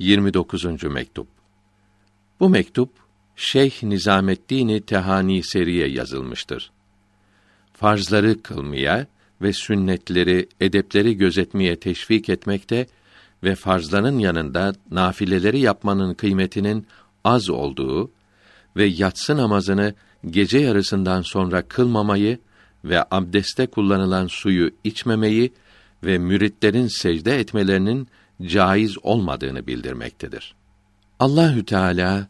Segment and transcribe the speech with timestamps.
[0.00, 0.84] 29.
[0.84, 1.26] mektup.
[2.40, 2.90] Bu mektup
[3.36, 6.70] Şeyh Nizamettin Tehani Seriye yazılmıştır.
[7.72, 9.06] Farzları kılmaya
[9.42, 12.86] ve sünnetleri, edepleri gözetmeye teşvik etmekte
[13.42, 16.86] ve farzların yanında nafileleri yapmanın kıymetinin
[17.24, 18.10] az olduğu
[18.76, 19.94] ve yatsı namazını
[20.30, 22.38] gece yarısından sonra kılmamayı
[22.84, 25.52] ve abdeste kullanılan suyu içmemeyi
[26.04, 28.08] ve müritlerin secde etmelerinin
[28.42, 30.54] caiz olmadığını bildirmektedir.
[31.18, 32.28] Allahü Teala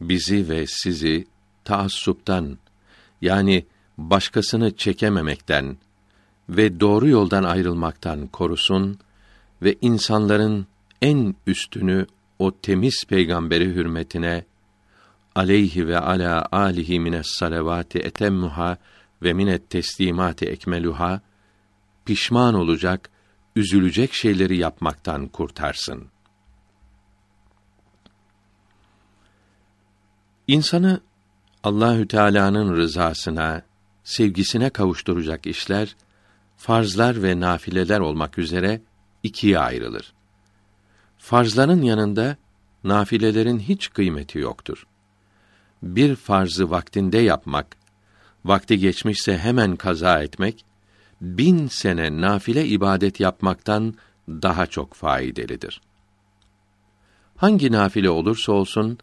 [0.00, 1.26] bizi ve sizi
[1.64, 2.58] taassuptan
[3.22, 3.66] yani
[3.98, 5.76] başkasını çekememekten
[6.48, 8.98] ve doğru yoldan ayrılmaktan korusun
[9.62, 10.66] ve insanların
[11.02, 12.06] en üstünü
[12.38, 14.44] o temiz peygamberi hürmetine
[15.34, 18.76] aleyhi ve ala alihi mines salavati etemmuha
[19.22, 21.20] ve minet teslimati ekmeluha
[22.04, 23.10] pişman olacak,
[23.56, 26.06] üzülecek şeyleri yapmaktan kurtarsın.
[30.46, 31.00] İnsanı
[31.62, 33.62] Allahü Teala'nın rızasına,
[34.04, 35.96] sevgisine kavuşturacak işler
[36.56, 38.80] farzlar ve nafileler olmak üzere
[39.22, 40.12] ikiye ayrılır.
[41.18, 42.36] Farzların yanında
[42.84, 44.86] nafilelerin hiç kıymeti yoktur.
[45.82, 47.76] Bir farzı vaktinde yapmak,
[48.44, 50.64] vakti geçmişse hemen kaza etmek,
[51.24, 53.94] bin sene nafile ibadet yapmaktan
[54.28, 55.80] daha çok faydalıdır.
[57.36, 58.98] Hangi nafile olursa olsun,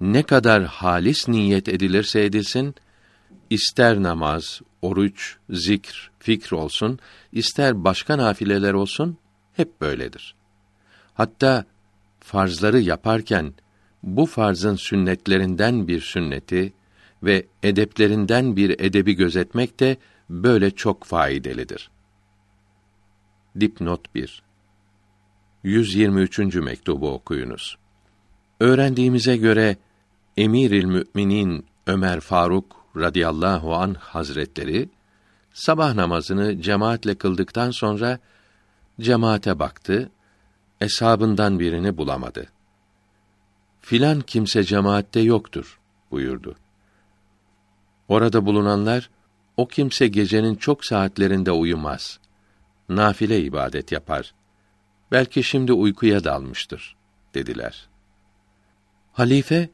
[0.00, 2.74] ne kadar halis niyet edilirse edilsin,
[3.50, 6.98] ister namaz, oruç, zikr, fikr olsun,
[7.32, 9.16] ister başka nafileler olsun,
[9.52, 10.34] hep böyledir.
[11.14, 11.64] Hatta
[12.20, 13.54] farzları yaparken
[14.02, 16.72] bu farzın sünnetlerinden bir sünneti
[17.22, 19.96] ve edeplerinden bir edebi gözetmek de
[20.30, 21.90] böyle çok faydalıdır.
[23.60, 24.42] Dipnot 1
[25.62, 26.38] 123.
[26.54, 27.78] mektubu okuyunuz.
[28.60, 29.76] Öğrendiğimize göre
[30.36, 34.88] Emiril Müminin Ömer Faruk radıyallahu an hazretleri
[35.52, 38.18] sabah namazını cemaatle kıldıktan sonra
[39.00, 40.10] cemaate baktı,
[40.80, 42.46] eshabından birini bulamadı.
[43.80, 46.56] Filan kimse cemaatte yoktur buyurdu.
[48.08, 49.10] Orada bulunanlar
[49.56, 52.20] o kimse gecenin çok saatlerinde uyumaz.
[52.88, 54.34] Nafile ibadet yapar.
[55.12, 56.96] Belki şimdi uykuya dalmıştır
[57.34, 57.88] dediler.
[59.12, 59.68] Halife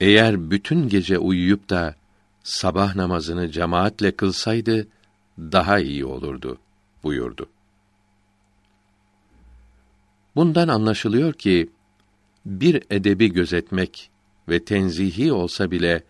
[0.00, 1.94] eğer bütün gece uyuyup da
[2.42, 4.88] sabah namazını cemaatle kılsaydı
[5.38, 6.58] daha iyi olurdu
[7.02, 7.48] buyurdu.
[10.36, 11.70] Bundan anlaşılıyor ki
[12.46, 14.10] bir edebi gözetmek
[14.48, 16.02] ve tenzihi olsa bile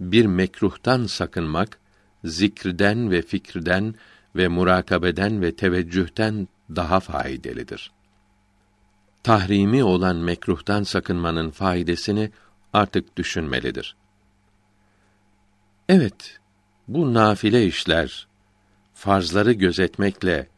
[0.00, 1.78] bir mekruhtan sakınmak
[2.24, 3.94] zikrden ve fikrden
[4.36, 7.92] ve murakabeden ve teveccühten daha faydalıdır.
[9.22, 12.30] Tahrimi olan mekruhtan sakınmanın faydasını
[12.72, 13.96] artık düşünmelidir.
[15.88, 16.40] Evet,
[16.88, 18.28] bu nafile işler
[18.94, 20.48] farzları gözetmekle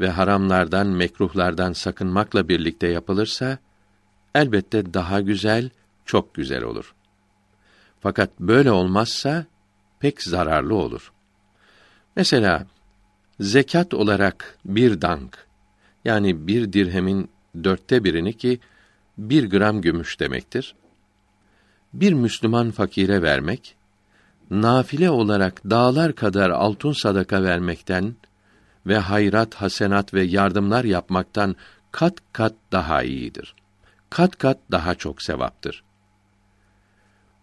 [0.00, 3.58] ve haramlardan, mekruhlardan sakınmakla birlikte yapılırsa
[4.34, 5.70] elbette daha güzel,
[6.04, 6.94] çok güzel olur.
[8.00, 9.46] Fakat böyle olmazsa
[10.00, 11.12] pek zararlı olur.
[12.16, 12.66] Mesela
[13.40, 15.46] zekat olarak bir dank
[16.04, 17.30] yani bir dirhemin
[17.64, 18.60] dörtte birini ki
[19.18, 20.74] bir gram gümüş demektir.
[21.92, 23.76] Bir Müslüman fakire vermek
[24.50, 28.14] nafile olarak dağlar kadar altın sadaka vermekten
[28.86, 31.56] ve hayrat, hasenat ve yardımlar yapmaktan
[31.92, 33.54] kat kat daha iyidir.
[34.10, 35.84] Kat kat daha çok sevaptır.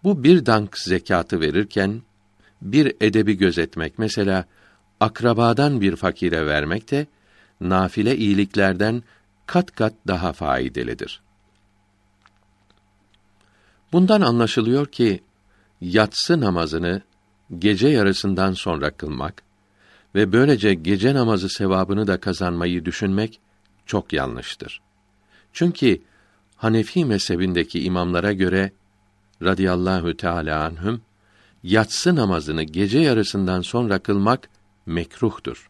[0.04, 2.02] Bu bir dank zekatı verirken
[2.62, 4.46] bir edebi gözetmek mesela
[5.00, 7.08] akrabadan bir fakire vermek de
[7.62, 9.04] nafile iyiliklerden
[9.46, 11.22] kat kat daha faydalıdır.
[13.92, 15.24] Bundan anlaşılıyor ki
[15.82, 17.02] yatsı namazını
[17.60, 19.44] gece yarısından sonra kılmak
[20.16, 23.40] ve böylece gece namazı sevabını da kazanmayı düşünmek
[23.86, 24.82] çok yanlıştır.
[25.54, 26.02] Çünkü
[26.58, 28.72] Hanefi mezhebindeki imamlara göre
[29.44, 31.02] radıyallahu teala anhüm
[31.68, 34.50] yatsı namazını gece yarısından sonra kılmak
[34.86, 35.70] mekruhtur.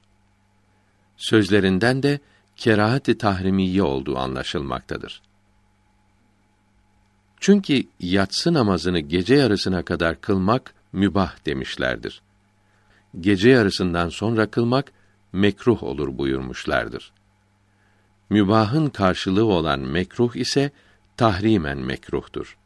[1.18, 2.20] Sözlerinden de
[2.56, 5.22] kerahat-ı tahrimiye olduğu anlaşılmaktadır.
[7.40, 12.22] Çünkü yatsı namazını gece yarısına kadar kılmak mübah demişlerdir.
[13.20, 14.92] Gece yarısından sonra kılmak
[15.34, 17.12] mekruh olur buyurmuşlardır.
[18.30, 20.72] Mübahın karşılığı olan mekruh ise
[21.18, 22.58] tahrimen mekruhtur.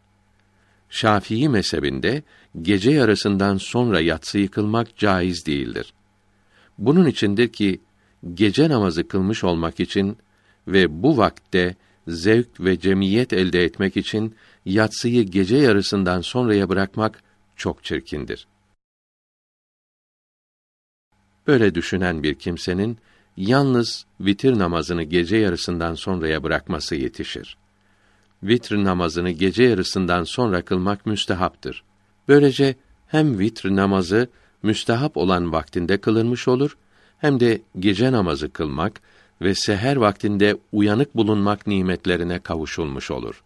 [0.92, 2.24] Şafii mezhebinde
[2.62, 5.94] gece yarısından sonra yatsıyı kılmak caiz değildir.
[6.78, 7.82] Bunun içindir ki
[8.34, 10.18] gece namazı kılmış olmak için
[10.68, 11.76] ve bu vakte
[12.08, 14.36] zevk ve cemiyet elde etmek için
[14.66, 17.24] yatsıyı gece yarısından sonraya bırakmak
[17.56, 18.48] çok çirkindir.
[21.48, 22.98] Böyle düşünen bir kimsenin
[23.38, 27.58] yalnız vitir namazını gece yarısından sonraya bırakması yetişir.
[28.44, 31.84] Vitr namazını gece yarısından sonra kılmak müstehaptır.
[32.28, 32.76] Böylece
[33.08, 34.30] hem vitr namazı
[34.64, 36.78] müstehap olan vaktinde kılınmış olur,
[37.18, 39.02] hem de gece namazı kılmak
[39.42, 43.44] ve seher vaktinde uyanık bulunmak nimetlerine kavuşulmuş olur.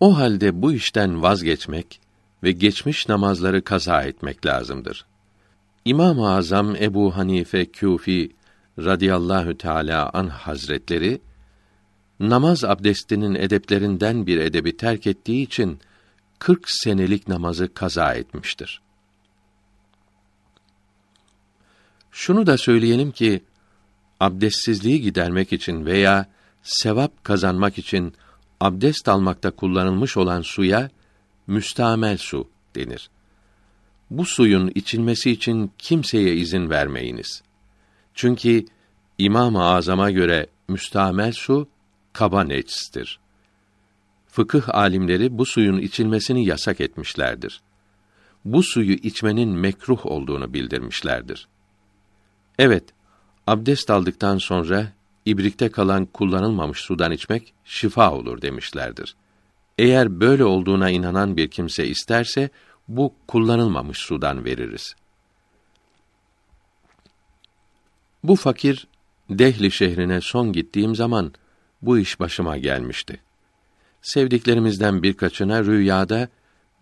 [0.00, 2.00] O halde bu işten vazgeçmek
[2.42, 5.06] ve geçmiş namazları kaza etmek lazımdır.
[5.84, 8.32] İmam-ı Azam Ebu Hanife Küfi
[8.78, 11.20] radıyallahu teala an hazretleri
[12.20, 15.80] namaz abdestinin edeplerinden bir edebi terk ettiği için
[16.38, 18.80] 40 senelik namazı kaza etmiştir.
[22.10, 23.42] Şunu da söyleyelim ki
[24.20, 26.26] abdestsizliği gidermek için veya
[26.62, 28.14] sevap kazanmak için
[28.60, 30.90] abdest almakta kullanılmış olan suya
[31.46, 33.10] müstamel su denir.
[34.10, 37.42] Bu suyun içilmesi için kimseye izin vermeyiniz.
[38.14, 38.66] Çünkü
[39.18, 41.68] İmam-ı Azam'a göre müstamel su
[42.16, 43.18] kaba necistir.
[44.26, 47.60] Fıkıh alimleri bu suyun içilmesini yasak etmişlerdir.
[48.44, 51.48] Bu suyu içmenin mekruh olduğunu bildirmişlerdir.
[52.58, 52.84] Evet,
[53.46, 54.92] abdest aldıktan sonra
[55.26, 59.16] ibrikte kalan kullanılmamış sudan içmek şifa olur demişlerdir.
[59.78, 62.50] Eğer böyle olduğuna inanan bir kimse isterse
[62.88, 64.94] bu kullanılmamış sudan veririz.
[68.24, 68.86] Bu fakir
[69.30, 71.32] Dehli şehrine son gittiğim zaman
[71.86, 73.20] bu iş başıma gelmişti.
[74.02, 76.28] Sevdiklerimizden birkaçına rüyada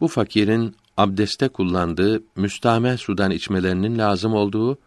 [0.00, 4.78] bu fakirin abdeste kullandığı müstamel sudan içmelerinin lazım olduğu,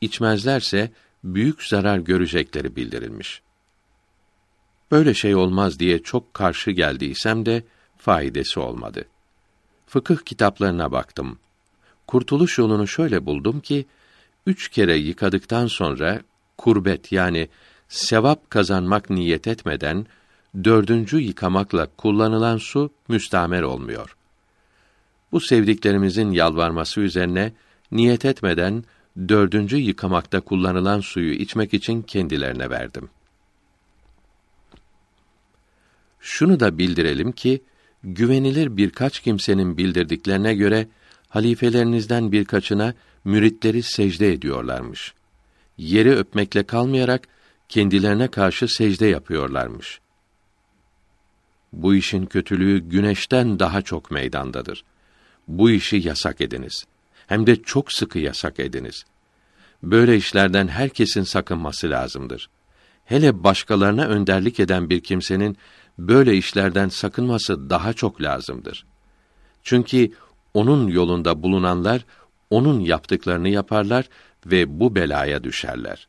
[0.00, 0.90] içmezlerse
[1.24, 3.42] büyük zarar görecekleri bildirilmiş.
[4.90, 7.62] Böyle şey olmaz diye çok karşı geldiysem de
[7.96, 9.04] faydası olmadı.
[9.86, 11.38] Fıkıh kitaplarına baktım.
[12.06, 13.86] Kurtuluş yolunu şöyle buldum ki,
[14.46, 16.22] üç kere yıkadıktan sonra
[16.58, 17.48] kurbet yani
[17.88, 20.06] sevap kazanmak niyet etmeden
[20.64, 24.16] dördüncü yıkamakla kullanılan su müstamer olmuyor.
[25.32, 27.52] Bu sevdiklerimizin yalvarması üzerine
[27.92, 28.84] niyet etmeden
[29.28, 33.08] dördüncü yıkamakta kullanılan suyu içmek için kendilerine verdim.
[36.20, 37.62] Şunu da bildirelim ki
[38.04, 40.88] güvenilir birkaç kimsenin bildirdiklerine göre
[41.28, 42.94] halifelerinizden birkaçına
[43.24, 45.14] müritleri secde ediyorlarmış.
[45.78, 47.28] Yeri öpmekle kalmayarak
[47.68, 50.00] kendilerine karşı secde yapıyorlarmış.
[51.72, 54.84] Bu işin kötülüğü güneşten daha çok meydandadır.
[55.48, 56.84] Bu işi yasak ediniz.
[57.26, 59.04] Hem de çok sıkı yasak ediniz.
[59.82, 62.50] Böyle işlerden herkesin sakınması lazımdır.
[63.04, 65.56] Hele başkalarına önderlik eden bir kimsenin
[65.98, 68.86] böyle işlerden sakınması daha çok lazımdır.
[69.62, 70.12] Çünkü
[70.54, 72.04] onun yolunda bulunanlar
[72.50, 74.08] onun yaptıklarını yaparlar
[74.46, 76.08] ve bu belaya düşerler.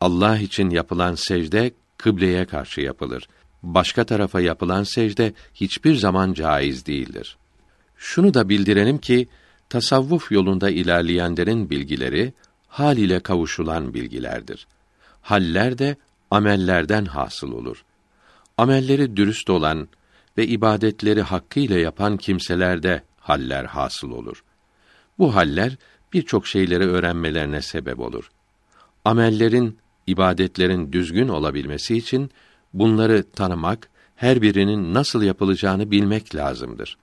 [0.00, 3.28] Allah için yapılan secde kıbleye karşı yapılır.
[3.62, 7.36] Başka tarafa yapılan secde hiçbir zaman caiz değildir.
[7.96, 9.28] Şunu da bildirelim ki
[9.68, 12.32] tasavvuf yolunda ilerleyenlerin bilgileri
[12.68, 14.66] hal ile kavuşulan bilgilerdir.
[15.22, 15.96] Haller de
[16.30, 17.84] amellerden hasıl olur.
[18.58, 19.88] Amelleri dürüst olan
[20.38, 24.44] ve ibadetleri hakkıyla yapan kimselerde haller hasıl olur.
[25.18, 25.76] Bu haller
[26.12, 28.30] birçok şeyleri öğrenmelerine sebep olur.
[29.04, 32.30] Amellerin, ibadetlerin düzgün olabilmesi için
[32.74, 36.96] bunları tanımak, her birinin nasıl yapılacağını bilmek lazımdır.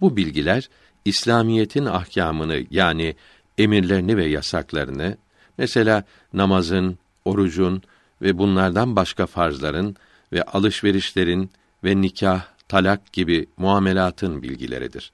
[0.00, 0.68] Bu bilgiler
[1.04, 3.14] İslamiyetin ahkamını yani
[3.58, 5.16] emirlerini ve yasaklarını
[5.58, 7.82] mesela namazın, orucun
[8.22, 9.96] ve bunlardan başka farzların
[10.32, 11.50] ve alışverişlerin
[11.84, 15.12] ve nikah, talak gibi muamelatın bilgileridir.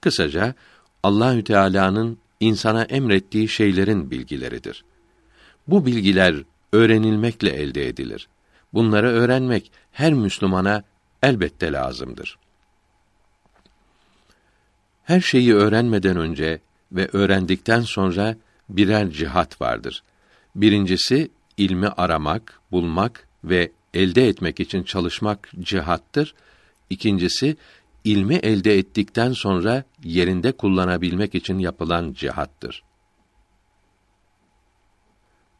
[0.00, 0.54] Kısaca
[1.02, 4.84] Allahü Teala'nın insana emrettiği şeylerin bilgileridir.
[5.68, 6.36] Bu bilgiler
[6.72, 8.28] öğrenilmekle elde edilir.
[8.72, 10.82] Bunları öğrenmek her Müslümana
[11.22, 12.38] elbette lazımdır.
[15.04, 16.60] Her şeyi öğrenmeden önce
[16.92, 18.36] ve öğrendikten sonra
[18.68, 20.02] birer cihat vardır.
[20.54, 26.34] Birincisi ilmi aramak, bulmak ve elde etmek için çalışmak cihattır.
[26.90, 27.56] İkincisi
[28.04, 32.82] ilmi elde ettikten sonra yerinde kullanabilmek için yapılan cihattır.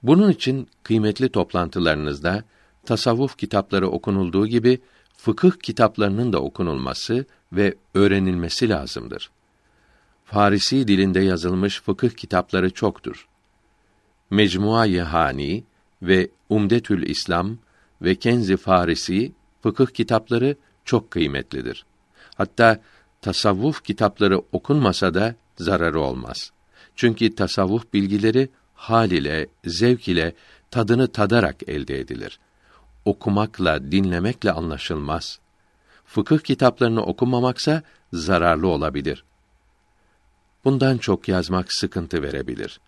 [0.02, 2.44] Bunun için kıymetli toplantılarınızda
[2.86, 4.80] tasavvuf kitapları okunulduğu gibi
[5.16, 9.30] fıkıh kitaplarının da okunulması ve öğrenilmesi lazımdır.
[10.24, 13.28] Farisi dilinde yazılmış fıkıh kitapları çoktur.
[14.30, 15.64] Mecmua-i Hani
[16.02, 17.58] ve Umdetül İslam
[18.02, 19.32] ve Kenzi Farisi
[19.62, 21.84] fıkıh kitapları çok kıymetlidir.
[22.34, 22.80] Hatta
[23.20, 26.50] tasavvuf kitapları okunmasa da zararı olmaz.
[26.96, 28.48] Çünkü tasavvuf bilgileri
[28.82, 30.34] hal ile, zevk ile,
[30.70, 32.38] tadını tadarak elde edilir.
[33.04, 35.38] Okumakla, dinlemekle anlaşılmaz.
[36.04, 39.24] Fıkıh kitaplarını okumamaksa zararlı olabilir.
[40.64, 42.80] Bundan çok yazmak sıkıntı verebilir.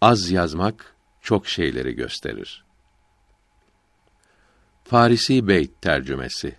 [0.00, 2.64] Az yazmak çok şeyleri gösterir.
[4.84, 6.56] Farisi Beyt tercümesi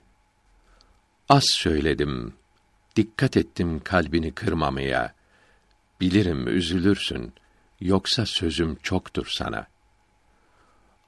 [1.29, 2.33] Az söyledim,
[2.95, 5.13] dikkat ettim kalbini kırmamaya.
[6.01, 7.33] Bilirim üzülürsün,
[7.83, 9.67] yoksa sözüm çoktur sana.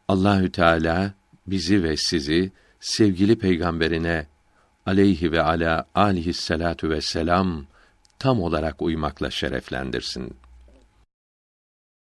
[0.07, 1.13] Allahü Teala
[1.47, 4.27] bizi ve sizi sevgili peygamberine
[4.85, 7.65] aleyhi ve ala alihi salatu ve selam
[8.19, 10.37] tam olarak uymakla şereflendirsin.